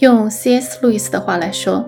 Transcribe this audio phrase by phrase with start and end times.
[0.00, 0.78] 用 C.S.
[0.82, 1.82] 路易斯的话来说，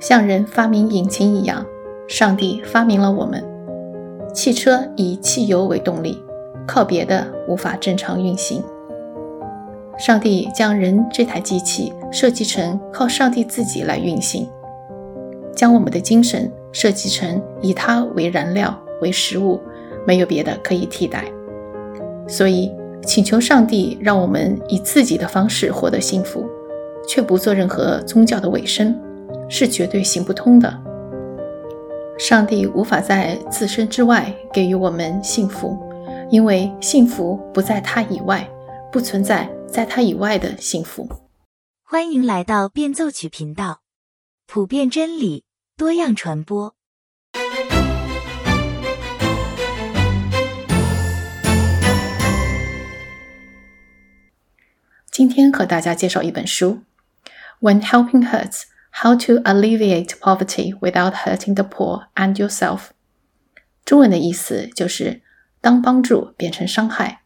[0.00, 1.66] 像人发明引擎一样，
[2.08, 3.44] 上帝发明了我们。
[4.32, 6.24] 汽车以汽油为动力，
[6.66, 8.64] 靠别的无法正常运行。
[9.98, 14.48] 上帝将人这台机器设计成靠上帝自己来运行，
[15.54, 19.60] 将我们的精神设计成以它为燃料、为食物，
[20.06, 21.26] 没有别的可以替代。
[22.26, 22.72] 所以，
[23.04, 26.48] 请求上帝让我们以自己的方式获得幸福，
[27.08, 28.96] 却不做任何宗教的委身，
[29.48, 30.72] 是绝对行不通的。
[32.18, 35.76] 上帝无法在自身之外给予我们幸福，
[36.30, 38.48] 因为幸福不在他以外，
[38.92, 39.48] 不存在。
[39.70, 41.06] 在他以外的幸福。
[41.84, 43.82] 欢迎来到变奏曲频道，
[44.46, 45.44] 普遍真理，
[45.76, 46.74] 多样传播。
[55.10, 56.70] 今天和大家介绍一本书
[57.60, 58.62] 《When Helping Hurts:
[59.02, 62.78] How to Alleviate Poverty Without Hurting the Poor and Yourself》。
[63.84, 65.22] 中文的意思就是
[65.60, 67.22] 当帮助变成伤害。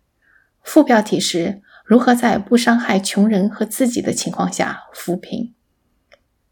[0.62, 1.62] 副标题是。
[1.84, 5.52] 如何在不伤害穷人和自己的情况下扶贫？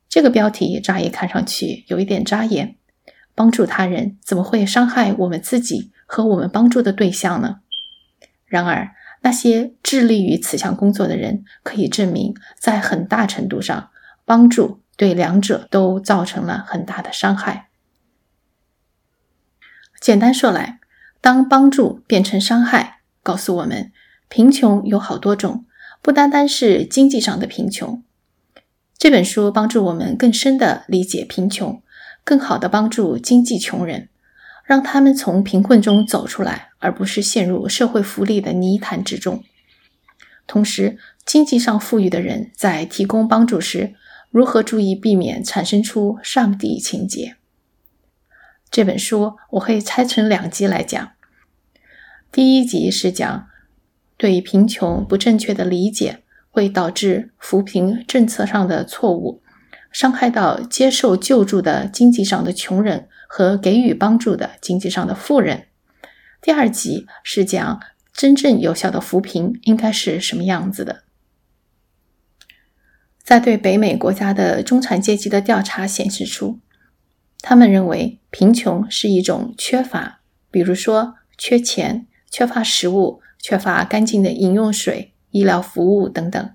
[0.08, 2.76] 这个标题乍一看上去有一点扎眼。
[3.34, 7.60] 帮助他人怎么会伤害我们自己和我们帮助的对象呢？
[8.44, 13.90] 然而，那些致力于此项工作的人可以证明，在很大程度上，
[14.24, 17.68] 帮助对两者都造成了很大的伤害。
[20.00, 20.80] 简单说来，
[21.20, 23.92] 当帮助变成伤害，告诉我们。
[24.32, 25.64] 贫穷有好多种，
[26.00, 28.04] 不单单是经济上的贫穷。
[28.96, 31.82] 这本书帮助我们更深地理解贫穷，
[32.22, 34.09] 更好地帮助经济穷人，
[34.70, 39.42] 让他们从贫困中走出来，而不是陷入社会福利的泥潭之中。
[40.46, 43.96] 同时，经济上富裕的人在提供帮助时，
[44.30, 47.34] 如何注意避免产生出上帝情节？
[48.70, 51.10] 这本书我会拆成两集来讲。
[52.30, 53.48] 第一集是讲。
[54.16, 59.42] 对贫穷不正确的理解会导致扶贫政策上的错误，
[59.90, 65.68] 伤害到接受救助的经济上的穷人和给予帮助的经济上的富人。
[66.42, 67.80] 第二集是讲
[68.12, 71.04] 真正有效的扶贫应该是什么样子的。
[73.22, 76.58] 在对北美国家的中产阶级的调查显示出，
[77.40, 83.22] 他们认为贫穷是一种缺乏，比如说缺钱、缺乏食物。
[83.42, 86.50] 缺乏干净的饮用水、医疗服务等等，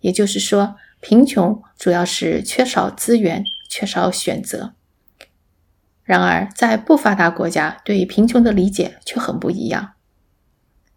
[0.00, 4.72] 也就是说，贫穷主要是缺少资源、缺少选择。
[6.10, 9.90] 然而，在不发达国家，对贫穷的理解却很不一样。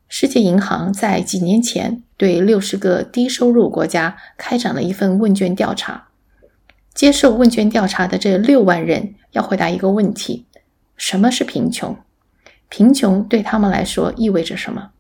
[0.08, 6.08] 世界银行在几年前对六十个低收入国家开展了一份问卷调查，
[6.96, 10.48] 接受问卷调查的这六万人要回答一个问题：
[10.98, 11.96] 什么是贫穷？
[12.68, 14.94] 贫穷对他们来说意味着什么？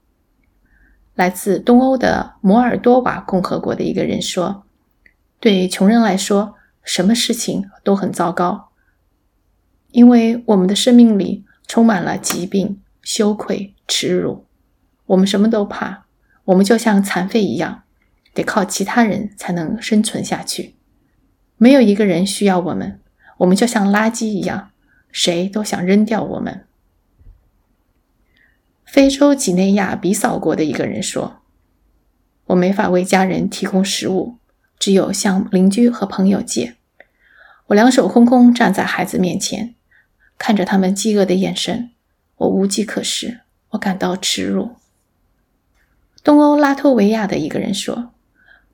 [1.15, 4.65] 来自东欧的摩尔多瓦共和国的一个人说
[5.41, 6.53] ：“对穷人来说，
[6.83, 8.69] 什么事情都很糟糕，
[9.93, 14.45] 因为我们的生命里充满了疾病、羞愧、耻辱。
[15.05, 16.05] 我们什么都怕，
[16.45, 17.83] 我们就像残废一样，
[18.33, 20.75] 得靠其他人才能生存下去。
[21.57, 22.99] 没有一个人需要我们，
[23.37, 24.71] 我们就像垃圾一样，
[25.11, 26.65] 谁都想扔掉我们。”
[28.83, 31.41] 非洲几内亚比索国的一个人说
[32.47, 34.37] ：“我没法为家人提供食物，
[34.79, 36.75] 只有向邻居和朋友借。
[37.67, 39.73] 我两手空空站在孩子面前，
[40.37, 41.91] 看着他们饥饿的眼神，
[42.37, 44.71] 我无计可施，我感到耻辱。”
[46.23, 48.13] 东欧拉脱维亚的一个人说：“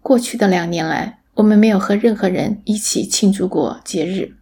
[0.02, 4.36] 过去的两年来，我们没有和任何人一起庆祝过节日，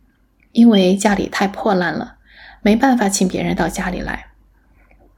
[0.51, 2.17] 因为家里太破烂了，
[2.61, 4.31] 没办法请别人到家里来。”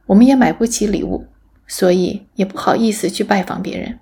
[0.08, 1.28] 我们也买不起礼物，
[1.68, 4.00] 所以也不好意思去拜访别人。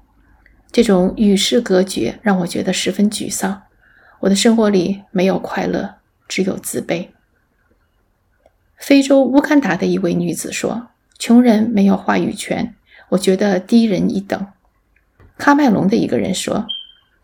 [0.71, 3.63] 这种与世隔绝让我觉得十分沮丧。
[4.21, 5.95] 我的生活里没有快乐，
[6.27, 7.09] 只有自卑。
[8.77, 10.89] 非洲乌干达的一位女子说
[11.19, 12.75] ：“穷人没有话语权，
[13.09, 14.47] 我觉得低人一等。”
[15.37, 16.67] 喀麦隆的一个人说：“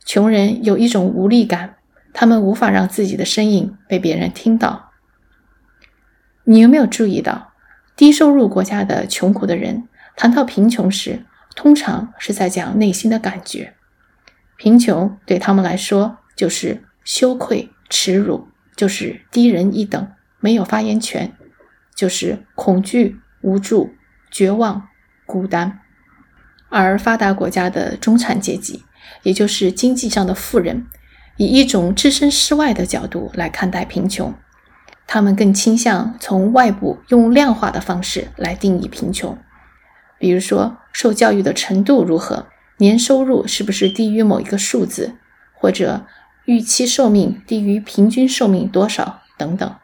[0.03, 1.77] 穷人有一种无力感，
[2.11, 4.91] 他们无法让自己的声音被别人听到。”
[6.45, 7.53] 你有没有注意到？
[7.95, 13.75] 低收入国家的穷苦的人谈到贫穷时，通常是在讲内心的感觉。
[14.57, 21.33] 贫穷对他们来说就是羞愧、耻辱，就是低人一等，没有发言权，
[21.95, 23.93] 就是恐惧、无助、
[24.31, 24.89] 绝望、
[25.25, 25.79] 孤单。
[26.69, 28.83] 而发达国家的中产阶级
[29.21, 30.87] 也就是经济上的富人，
[31.37, 34.33] 以一种置身事外的角度来看待贫穷。
[35.05, 39.37] 他们更倾向从外部用量化的方式来定义贫穷，
[40.17, 42.47] 比如说受教育的程度如何，
[42.77, 45.15] 年收入是不是低于某一个数字，
[45.53, 46.07] 或者
[46.45, 49.75] 预期寿命低于平均寿命多少等等。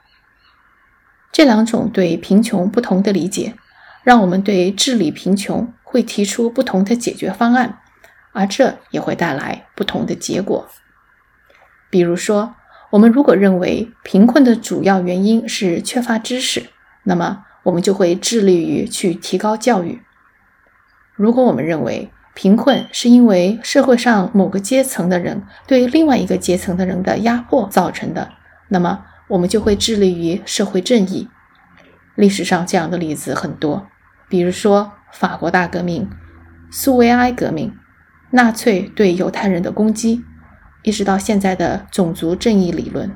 [1.31, 3.55] 这两种对贫穷不同的理解，
[4.03, 7.79] 让我们对治理贫穷会提出不同的解决方案，
[8.33, 10.67] 而这也会带来不同的结果。
[11.89, 12.55] 比如说。
[12.91, 16.71] 我们如果认为贫困的主要原因是缺乏知识，
[17.03, 20.01] 那么我们就会致力于去提高教育。
[21.13, 28.31] 如果我们认为贫困是因为社会上某个阶层的人对另外一个阶层的人的压迫造成的，
[28.69, 31.29] 那么我们就会致力于社会正义。
[32.15, 33.87] 历史上这样的例子很多，
[34.27, 36.09] 比如说法国大革命、
[36.69, 37.73] 苏维埃革命、
[38.31, 40.25] 纳粹对犹太人的攻击。
[40.81, 43.11] 一直到现在的种族正义理论。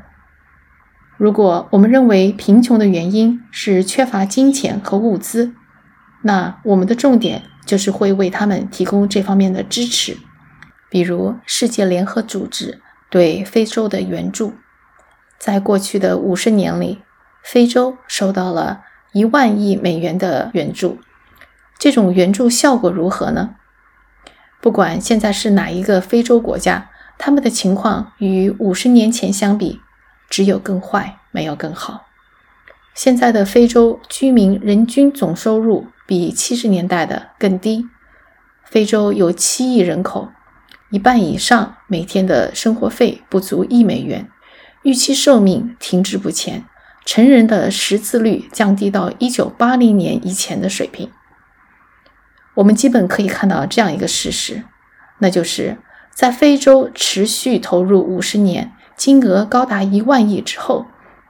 [1.18, 5.54] 如果我们认为贫穷的原因是缺乏金钱和物资，
[6.24, 10.18] 那我们的重点就是会为他们提供这方面的支持，
[10.89, 14.54] 比如世界联合组织对非洲的援助。
[15.43, 17.01] 在过去的五十年里，
[17.43, 20.99] 非洲收到了一万亿美元的援助。
[21.77, 23.55] 这种援助效果如何呢？
[24.61, 26.89] 不管现在是哪一个非洲国家。
[27.17, 29.81] 他们的情况与五十年前相比，
[30.29, 32.07] 只有更坏，没有更好。
[32.93, 37.85] 现在的非洲居民人均总收入比七十年代的更低。
[38.63, 40.29] 非洲有七亿人口，
[40.89, 44.29] 一半以上每天的生活费不足一美元，
[44.83, 46.63] 预期寿命停滞不前，
[47.06, 51.09] 成人的识字率降低到一九八零年以前的水平。
[52.56, 54.63] 我们基本可以看到这样一个事实，
[55.19, 55.77] 那就是。
[56.15, 60.86] 在非洲持续投入五十年，金额高达一万亿之后，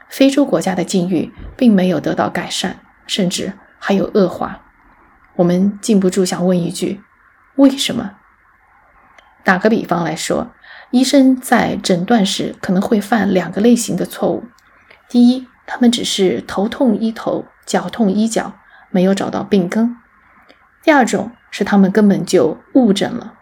[0.09, 4.61] 非洲国家的境遇并没有得到改善，甚至还有恶化。
[5.37, 7.01] 我们禁不住想问一句：
[7.55, 8.17] 为什么？
[9.43, 10.51] 打个比方来说，
[10.91, 14.43] 医生在诊断时可能会犯两个类型的错误：
[15.09, 18.53] 第一，他们只是头痛医头，脚痛医脚，
[18.89, 19.97] 没有找到病根；
[20.81, 23.33] 第二种是他们根本就误诊了。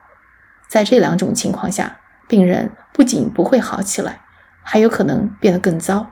[0.67, 4.21] 在这两种情况下，病人不仅不会好起来，
[4.63, 6.11] 还有可能变得更糟。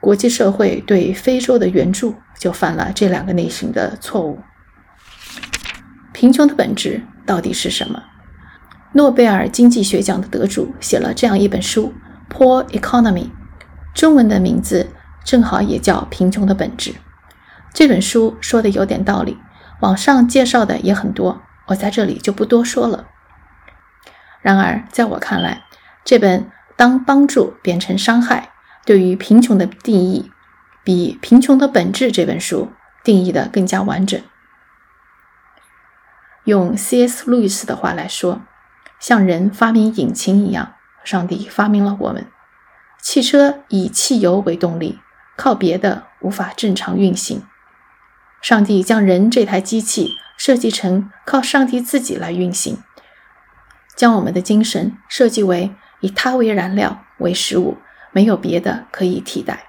[0.00, 4.40] 国际社会对非洲的援助就犯了这两个类型的错误。
[6.12, 8.02] 贫穷的本质到底是什么？
[8.94, 11.94] 诺贝尔经济学奖的得主写了这样一本书
[12.34, 13.24] 《Poor Economy》，
[13.94, 14.90] 中文的名字
[15.24, 16.90] 正好也叫《贫穷的本质》。
[17.72, 19.38] 这本书说的有点道理，
[19.80, 23.06] 网上介绍的也很多，我在这里就不多说了。
[24.42, 25.64] 然而，在我看来，
[26.04, 26.40] 这本
[26.76, 28.50] 《当帮助变成伤害》
[28.86, 30.30] 对于贫穷的定义，
[30.84, 32.72] 比《贫穷的本质》这本书
[33.02, 34.20] 定义的更加完整。
[36.44, 37.30] 用 C.S.
[37.30, 38.42] 路易斯的话来说，
[39.02, 42.24] 像人发明引擎一样，上帝发明了我们。
[43.02, 45.00] 汽车以汽油为动力，
[45.36, 47.42] 靠别的无法正常运行。
[48.40, 52.78] 上帝将人这台机器设计成靠上帝自己来运行。
[53.96, 57.78] 将我们的精神设计为以它为燃料、为食物，
[58.12, 59.64] 没有别的可以替代。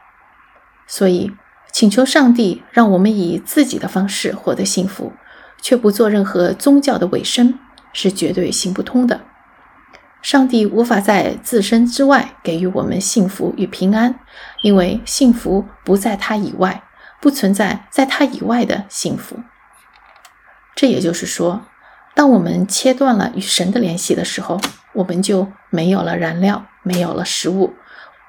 [0.85, 1.31] 所以，
[1.71, 5.11] 请求上帝让我们以自己的方式获得幸福，
[5.59, 7.57] 却不做任何宗教的委身，
[7.91, 9.22] 是绝对行不通的。
[10.23, 14.19] 上帝无法在自身之外给予我们幸福与平安，
[14.63, 16.81] 因为幸福不在他以外，
[17.21, 19.37] 不存在在他以外的幸福。
[20.75, 21.65] 这也就是说。
[22.15, 24.61] 当我们切断了与神的联系的时候，
[24.93, 27.73] 我们就没有了燃料，没有了食物。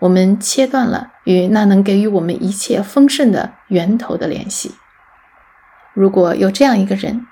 [0.00, 4.74] 我们切断了与那能给予我们一切丰盛的源头的联系。
[5.92, 7.26] 如果有这样一个人，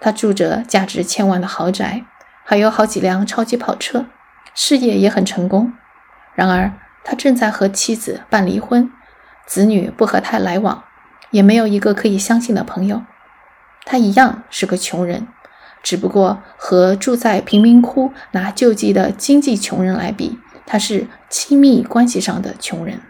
[0.00, 2.04] 他住着价值千万的豪宅，
[2.48, 4.06] 还有好几辆超级跑车，
[4.54, 5.72] 事业也很成功，
[6.36, 6.72] 然而
[7.02, 8.88] 他正在和妻子办离婚，
[9.48, 10.84] 子女不和他来往，
[11.32, 13.02] 也没有一个可以相信的朋友，
[13.84, 15.26] 他一样是个穷人。
[15.82, 23.00] 只不过和住在贫民窟拿救济的经济穷人来比，他是亲密关系上的穷人。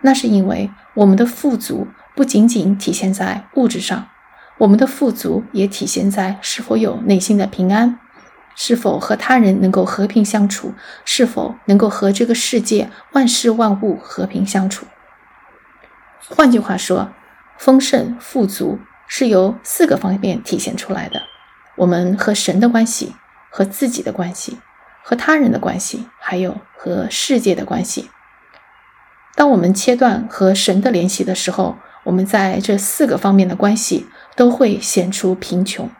[0.00, 4.08] 那是因为我们的富足不仅仅体现在物质上，
[4.58, 7.98] 我们的富足也体现在是否有内心的平安，
[8.54, 14.86] 是否和他人能够和平相处，是否能够和这个世界万事万物和平相处。
[16.28, 17.10] 换句话说，
[17.58, 18.78] 丰盛富足。
[19.06, 21.22] 是由四个方面体现出来的：
[21.76, 23.14] 我们和神的关系、
[23.50, 24.58] 和自己的关系、
[25.02, 28.08] 和他人的关系，还有和世界的关系。
[29.36, 34.06] 当我们切断和神的联系的时候，我们在这四个方面的关系
[34.36, 35.90] 都会显出贫穷。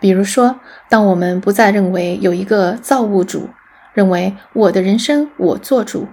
[0.00, 3.50] 比如说，当我们不再认为有一个造物主，
[3.94, 6.08] 认为我的人生我做主，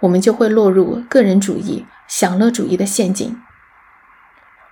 [0.00, 3.38] 我们就会落入个人主义、享乐主义的陷阱。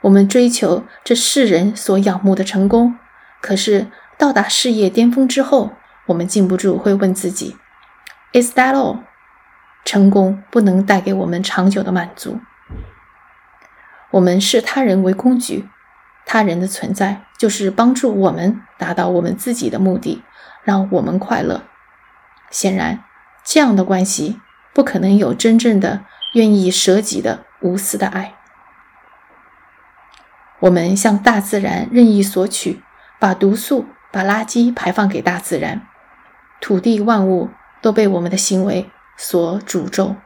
[0.03, 2.97] 我们追求这世人所仰慕的成功，
[3.41, 5.73] 可是到达事业巅峰之后，
[6.07, 7.57] 我们禁不住会问自己
[8.33, 9.01] ：Is that all？
[9.85, 12.41] 成功不能带给我们长久的满足。
[14.13, 15.69] 我们视他人为工具，
[16.27, 20.23] 他人的存在就是帮助我们达到我们自己的目的，
[20.63, 21.63] 让我们快乐。
[22.51, 23.05] 显然，
[23.43, 24.39] 这样的关系
[24.75, 26.05] 不可能有真正的
[26.35, 28.35] 愿意舍己的无私的爱。
[30.61, 32.83] 我们向大自然任意索取，
[33.19, 35.87] 把毒素、把垃圾排放给大自然，
[36.61, 37.49] 土地万物
[37.81, 40.17] 都被我们的行为所诅咒。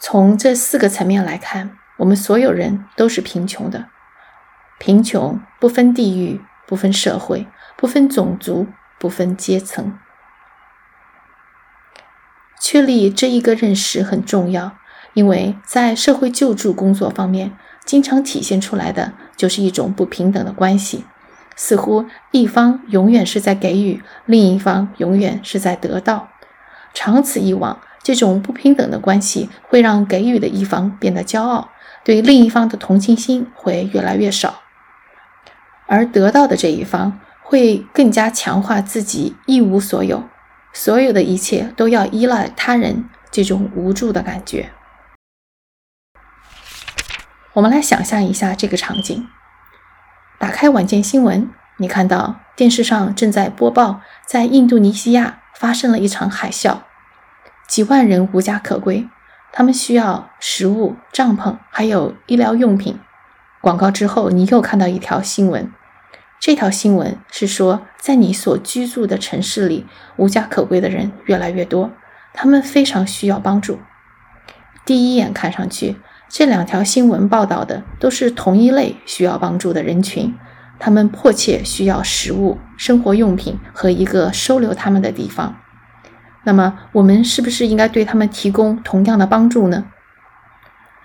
[0.00, 3.86] 从这四个层面来看，我们所有人都是贫穷的。
[4.78, 9.98] 贫穷不分地域，不分社会，不分种族，不分阶层。
[12.60, 14.76] 确立这一个认识很重要，
[15.14, 21.04] 因为在社会救助工作方面，经常体现出来的就是一种不平等的关系，
[21.56, 26.28] 似乎一方永远是在给予，另一方永远是在得到。
[26.94, 27.80] 长此以往。
[28.02, 31.70] 这种不平等的关系会让给予的一方变得骄傲，
[32.04, 34.62] 对另一方的同情心会越来越少，
[35.86, 40.28] 而得到的这一方会更加强化自己一无所有，
[40.72, 44.70] 所有的一切都要依赖他人，这种无助的感觉。
[47.54, 49.26] 我们来想象一下这个场景：
[50.38, 56.82] 打开晚间新闻，你看到电视上正在播报，在印度尼西亚发生了一场海啸。
[57.68, 59.06] 几万人无家可归，
[59.52, 62.98] 他们需要食物、帐篷，还有医疗用品。
[63.60, 65.70] 广告之后，你又看到一条新闻。
[66.40, 71.90] 这条新闻是说，在你所居住的城市里，无家可归的人越来越多，
[72.32, 73.78] 他们非常需要帮助。
[74.86, 75.96] 第一眼看上去，
[76.30, 80.34] 这两条新闻报道的都是同一类需要帮助的人群，
[80.78, 85.56] 他们迫切需要食物、生活用品和一个收留他们的地方。
[86.44, 89.84] 那么，我们是不是应该对他们提供同样的帮助呢？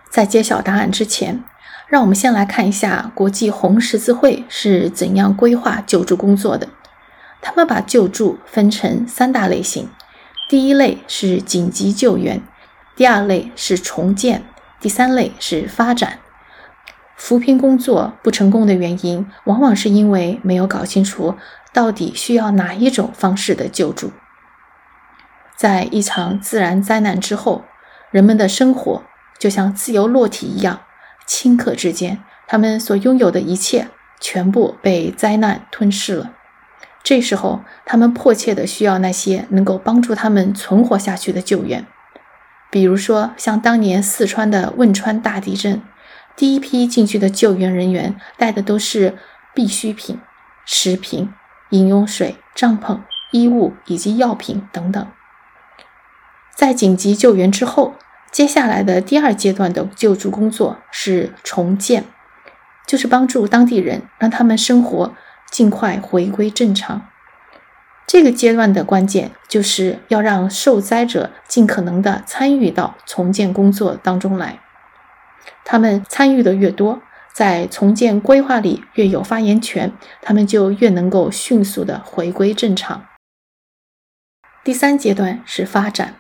[0.10, 1.44] 在揭晓答案之前，
[1.88, 6.70] 让我们先来看一下国际红十字会是怎样规划救助工作的。
[7.42, 9.90] 他们把救助分成三大类型：
[10.48, 12.42] 第一类是紧急救援，
[12.96, 14.44] 第二类是重建，
[14.80, 16.20] 第三类是发展。
[17.18, 21.36] 扶贫工作不成功的原因，往往是因为没有搞清楚
[21.74, 24.12] 到底需要哪一种方式的救助。
[25.56, 27.64] 在一场自然灾难之后，
[28.12, 29.04] 人们的生活
[29.40, 30.82] 就像自由落体一样，
[31.28, 33.88] 顷刻之间，他们所拥有的一切
[34.20, 36.34] 全部被灾难吞噬了。
[37.04, 41.86] 这时候，他们迫切的需要那些能够帮助他们存活下去的救援，
[42.72, 45.82] 比如说像当年四川的汶川大地震，
[46.36, 49.18] 第一批进去的救援人员带的都是
[49.54, 50.18] 必需品、
[50.66, 51.30] 食品、
[51.72, 53.00] 饮用水、帐篷、
[53.32, 55.06] 衣物以及药品等等。
[56.56, 57.96] 在紧急救援之后，
[58.32, 62.06] 接下来的第二阶段的救助工作是重建，
[62.88, 65.14] 就是帮助当地人让他们生活
[65.52, 67.08] 尽快回归正常。
[68.06, 74.60] 这个阶段的关键就是要让受灾者尽可能的参与到重建工作当中来。
[75.66, 77.02] 他们参与的越多，
[77.34, 79.92] 在重建规划里越有发言权，
[80.22, 83.06] 他们就越能够迅速的回归正常。
[84.64, 86.16] 第三阶段是发展。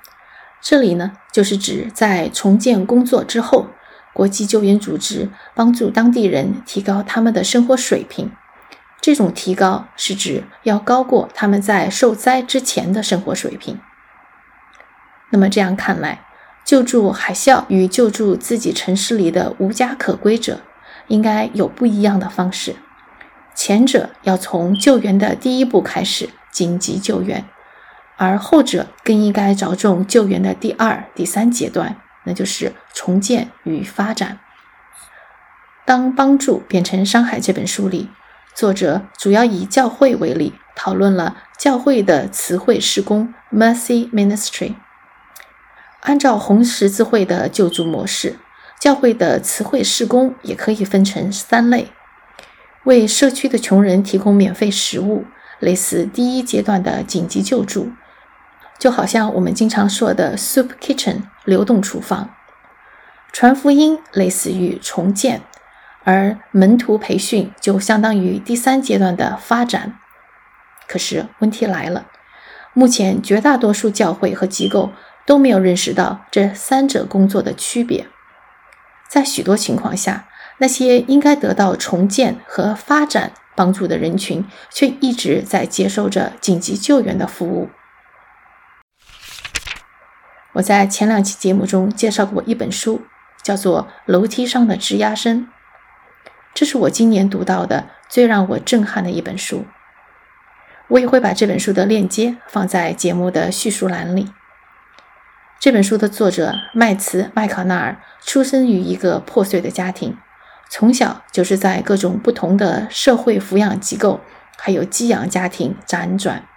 [0.63, 3.67] 这里呢，就是指在重建工作之后，
[4.13, 8.31] 国际救援组织帮助当地人提高他们的生活水平。
[9.01, 13.77] 这种提高是指要高过他们在受灾之前的生活水平。
[15.31, 16.25] 那么这样看来，
[16.63, 20.61] 救助海啸与救助自己城市里的无家可归者，
[21.07, 22.77] 应该有不一样的方式。
[23.53, 27.43] 前者要从救援的第一步开始，紧急救援。
[28.23, 34.39] 而后者更应该着重救援的第二、第三阶段，那就是重建与发展。
[35.85, 38.09] 当《帮助变成伤害》这本书里，
[38.55, 44.75] 作者主要以教会为例，讨论了教会的词汇施工 （Mercy Ministry）。
[46.01, 48.37] 按照红十字会的救助模式，
[48.79, 51.91] 教会的词汇施工也可以分成三类：
[52.85, 55.25] 为社区的穷人提供免费食物，
[55.59, 57.91] 类似第一阶段的紧急救助，
[58.79, 62.29] 就好像我们经常说的 “soup kitchen” 流动厨房。
[63.31, 65.41] 传福音类似于重建，
[66.03, 69.97] 而门徒培训就相当于第三阶段的发展。
[70.87, 72.05] 可是问题来了，
[72.73, 74.91] 目前绝大多数教会和机构
[75.25, 78.05] 都没有认识到这三者工作的区别。
[79.09, 80.27] 在许多情况下，
[80.59, 87.69] 那些应该得到重建和发展帮助的人群，却一直在接受着紧急救援的服务。
[90.53, 93.01] 我在前两期节目中介绍过一本书。
[93.43, 95.41] 叫做《楼梯上的吱呀声》，
[96.53, 99.65] 这是我今年读到的最让我震撼的一本书。
[100.87, 104.31] 我也会把这本书的链接放在节目的叙述栏里。
[105.59, 110.17] 这本书的作者麦茨·麦考纳尔出生于一个破碎的家庭，
[110.69, 114.21] 从小就是在各种不同的社会抚养机构
[114.57, 116.47] 还有寄养家庭辗转。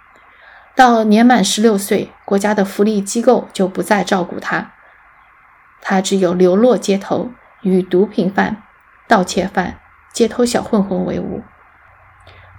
[0.77, 4.73] 到年满十六岁，国家的福利机构就不再照顾他。
[5.81, 7.31] 他只有流落街头，
[7.63, 8.61] 与毒品犯、
[9.07, 9.79] 盗窃犯、
[10.13, 11.41] 街头小混混为伍。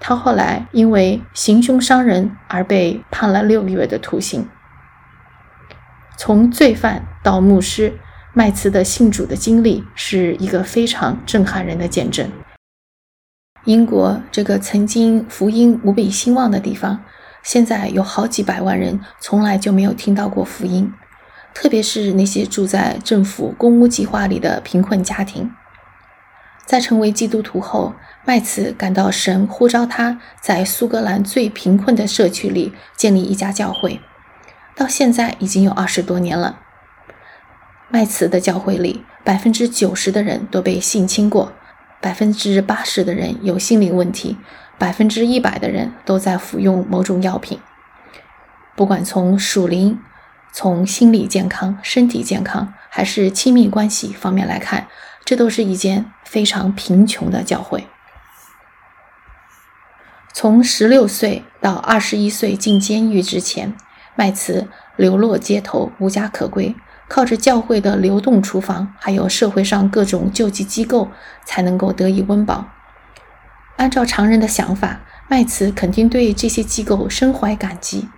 [0.01, 4.49] 他后来因为行凶伤人而被判了六个月的徒刑。
[6.17, 8.01] 从罪犯到牧师，
[8.33, 12.29] 麦茨的信主的经历是一个非常震撼人的见证。
[13.63, 17.05] 英国这个曾经福音无比兴旺的地方，
[17.49, 20.93] 现在有好几百万人从来就没有听到过福音。
[21.55, 25.51] 特别是那些住在政府公屋计划里的贫困家庭，
[26.67, 27.95] 在成为基督徒后，
[28.27, 33.99] 麦茨感到神呼召他在苏格兰最贫困的社区里建立一家教会。
[34.77, 36.61] 到现在已经有二十多年了。
[37.89, 41.55] 麦茨的教会里，百分之九十的人都被性侵过，
[42.03, 44.37] 百分之八十的人有心理问题，
[44.79, 47.61] 百分之一百的人都在服用某种药品。
[48.77, 49.99] 不管从属灵，
[50.53, 54.87] 从心理健康、身体健康还是亲密关系方面来看，
[55.25, 57.89] 这都是一间非常贫穷的教会。
[60.33, 63.75] 从十六岁到二十一岁进监狱之前，
[64.15, 66.77] 麦茨流落街头，无家可归，
[67.09, 71.09] 靠着教会的流动厨房，还有社会上各种救济机构，
[71.45, 72.69] 才能够得以温饱。
[73.79, 78.09] 按照常人的想法，麦茨肯定对这些机构深怀感激，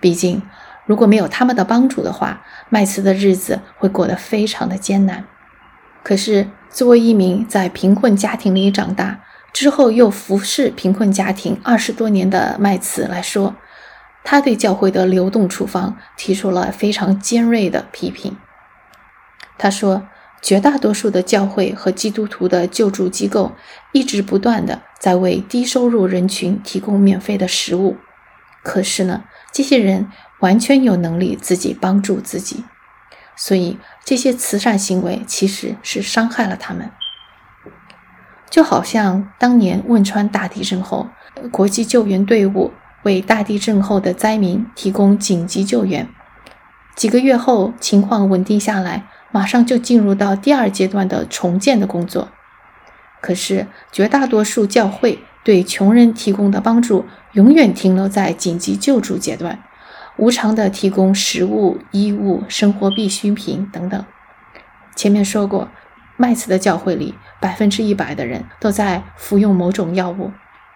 [0.00, 0.42] 毕竟。
[0.86, 5.24] 如果没有他们的帮助的话，麦茨的日子会过得非常的艰难。
[6.02, 9.20] 可是，作为一名在贫困家庭里长大
[9.52, 13.54] 之后又服侍贫困家庭二十多年的麦茨来说，
[14.24, 18.36] 他对教会的流动厨房提出了非常尖锐的批评。
[19.58, 20.08] 他说
[20.42, 23.52] ：“绝大多数的教会和基督徒的救助机构
[23.92, 27.96] 一直不断的在为低收入人群提供免费的食物，
[28.62, 30.08] 可是呢，这些人。”
[30.40, 32.64] 完全有能力自己帮助自己，
[33.36, 33.76] 所以
[34.06, 36.90] 这些慈善行为其实是伤害了他们。
[38.48, 41.10] 就好像当年汶川大地震后，
[41.52, 42.72] 国际救援队伍
[43.02, 46.08] 为大地震后的灾民提供紧急救援，
[46.96, 52.28] 几个月后情况稳定下来，马上就进入到第二阶段的重建的工作。
[53.20, 59.62] 可是绝大多数教会对穷人提供的帮助，永远停留在紧急救助阶段。
[60.16, 64.04] 无偿的提供食物、衣物、生活必需品等等。
[64.94, 65.68] 前面说过，
[66.16, 70.32] 麦茨的教会里百分之一百的人都在服用某种药物，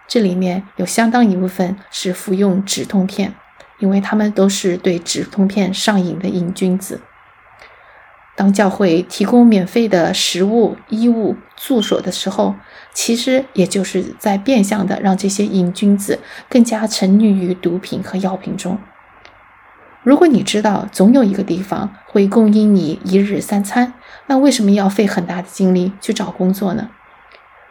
[0.07, 3.35] 这里面有相当一部分是服用止痛片，
[3.77, 7.01] 因为他们都是对止痛片上瘾的瘾君子。
[8.35, 12.55] 当教会提供免费的食物、衣物、住所的时候，
[12.93, 16.19] 其实也就是在变相的让这些瘾君子
[16.49, 18.77] 更加沉溺于毒品和药品中。
[20.03, 23.93] 如果你知道总有一个地方会供应你一日三餐，
[24.27, 26.89] 那为什么要费很大的精力去找工作呢？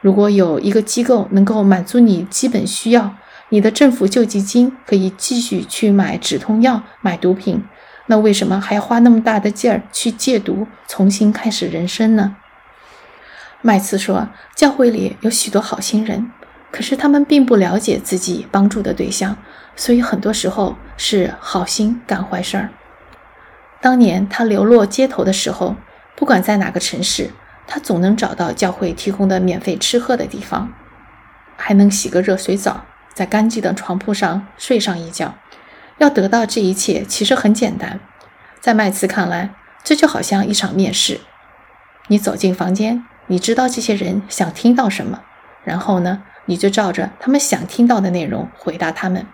[0.01, 3.15] 如果有一个机构能够满足你基本需要，
[3.51, 7.63] 你的政府救济金可以继续去买止痛药、买毒品，
[8.07, 12.37] 那为什么还要花那么大的劲儿去戒毒，重新开始人生呢？
[13.63, 16.31] 麦茨说，教会里有许多好心人，
[16.71, 19.37] 可是他们并不了解自己帮助的对象。
[19.77, 22.69] 所以很多时候是好心干坏事儿。
[23.81, 25.75] 当年他流落街头的时候，
[26.15, 27.31] 不管在哪个城市，
[27.67, 30.73] 他总能找到教会提供的免费吃喝的地方，
[31.57, 35.35] 还能洗个热水澡，在干净的床铺上睡上一觉。
[35.99, 38.01] 要得到这一切，其实很简单。
[38.61, 41.21] 在麦茨看来，这就好像一场面试。
[42.09, 45.23] 你走进房间，你知道这些人想听到什么，
[45.65, 49.27] 然后呢，你就照着他们想听到的内容回答他们。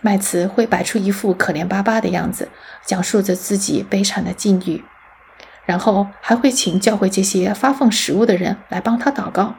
[0.00, 2.48] 麦茨会摆出一副可怜巴巴的样子，
[2.86, 4.84] 讲述着自己悲惨的境遇，
[5.64, 9.56] 然后还会请教会这些发放食物的人来帮他祷告。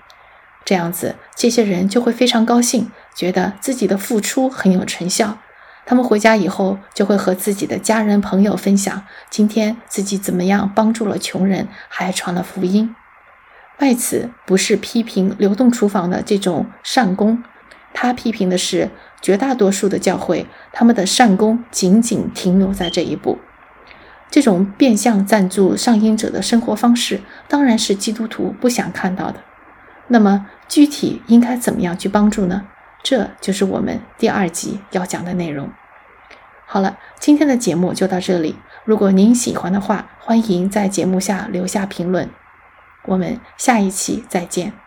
[0.66, 5.38] 这样子，这些人就会非常高兴，觉得自己的付出很有成效。
[5.91, 12.95] 他们回家以后，就会和自己的家人朋友分享今天自己怎么样帮助了穷人，还传了福音。
[13.77, 17.43] 麦茨不是批评流动厨房的这种善功，
[17.93, 18.89] 他批评的是。
[19.21, 23.39] 绝大多数的教会，他们的善功仅仅停留在这一步。
[24.30, 29.41] 这种变相赞助上瘾者的生活方式，当然是基督徒不想看到的。
[30.08, 32.63] 那么，具体应该怎么样去帮助呢？
[33.04, 35.69] 这就是我们第二集要讲的内容。
[36.74, 38.56] 好了，今天的节目就到这里。
[38.86, 42.30] 如果您喜欢的话，欢迎在节目下留下评论。
[43.08, 44.81] 我们下一期再见。